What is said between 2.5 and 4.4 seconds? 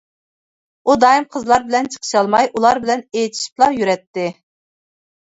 ئۇلار بىلەن ئېچىشىپلا يۈرەتتى.